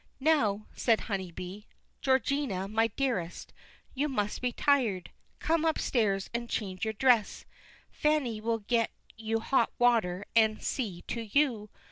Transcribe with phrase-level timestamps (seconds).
[0.19, 1.65] "Now," said Honeybee,
[2.01, 3.53] "Georgina, my dearest,
[3.93, 5.11] you must be tired.
[5.37, 7.45] Come upstairs and change your dress;
[7.91, 11.69] Fanny will get you hot water and see to you.